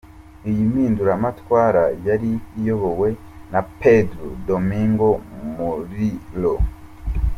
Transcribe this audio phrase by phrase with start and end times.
[0.49, 3.09] Iyi mpinduramatwara yari iyobowe
[3.51, 5.09] na Pedro Domingo
[5.53, 6.55] Murillo.